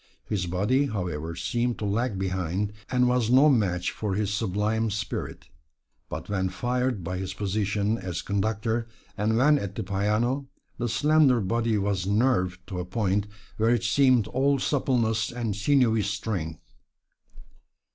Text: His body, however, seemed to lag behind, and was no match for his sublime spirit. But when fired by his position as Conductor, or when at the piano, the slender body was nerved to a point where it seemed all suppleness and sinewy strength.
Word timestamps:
His 0.25 0.47
body, 0.47 0.87
however, 0.87 1.35
seemed 1.35 1.77
to 1.77 1.85
lag 1.85 2.17
behind, 2.17 2.73
and 2.89 3.07
was 3.07 3.29
no 3.29 3.49
match 3.49 3.91
for 3.91 4.15
his 4.15 4.33
sublime 4.33 4.89
spirit. 4.89 5.45
But 6.09 6.27
when 6.27 6.49
fired 6.49 7.03
by 7.03 7.19
his 7.19 7.35
position 7.35 7.99
as 7.99 8.23
Conductor, 8.23 8.87
or 9.15 9.27
when 9.27 9.59
at 9.59 9.75
the 9.75 9.83
piano, 9.83 10.47
the 10.79 10.89
slender 10.89 11.39
body 11.39 11.77
was 11.77 12.07
nerved 12.07 12.65
to 12.69 12.79
a 12.79 12.83
point 12.85 13.27
where 13.57 13.69
it 13.69 13.83
seemed 13.83 14.25
all 14.29 14.57
suppleness 14.57 15.31
and 15.31 15.55
sinewy 15.55 16.01
strength. 16.01 16.61